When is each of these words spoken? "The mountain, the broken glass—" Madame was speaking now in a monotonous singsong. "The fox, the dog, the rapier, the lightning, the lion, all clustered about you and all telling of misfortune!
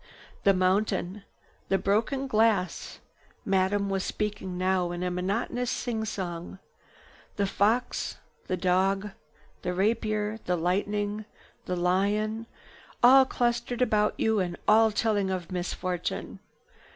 "The 0.45 0.53
mountain, 0.55 1.25
the 1.69 1.77
broken 1.77 2.25
glass—" 2.25 2.97
Madame 3.45 3.87
was 3.87 4.03
speaking 4.03 4.57
now 4.57 4.91
in 4.91 5.03
a 5.03 5.11
monotonous 5.11 5.69
singsong. 5.69 6.57
"The 7.35 7.45
fox, 7.45 8.17
the 8.47 8.57
dog, 8.57 9.11
the 9.61 9.75
rapier, 9.75 10.39
the 10.45 10.55
lightning, 10.57 11.25
the 11.65 11.75
lion, 11.75 12.47
all 13.03 13.25
clustered 13.25 13.83
about 13.83 14.15
you 14.19 14.39
and 14.39 14.57
all 14.67 14.89
telling 14.89 15.29
of 15.29 15.51
misfortune! 15.51 16.39